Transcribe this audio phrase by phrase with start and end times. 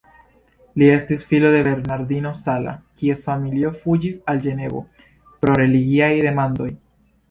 [0.81, 4.85] Li estis filo de Bernardino Sala, kies familio fuĝis al Ĝenevo
[5.27, 6.77] pro religiaj demandoj.